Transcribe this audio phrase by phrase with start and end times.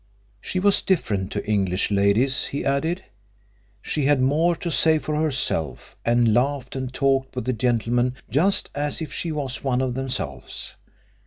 [0.41, 3.03] She was different to English ladies, he added.
[3.83, 8.71] She had more to say for herself, and laughed and talked with the gentlemen just
[8.73, 10.75] as if she was one of themselves.